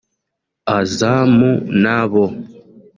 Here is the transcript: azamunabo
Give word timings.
azamunabo 0.79 2.23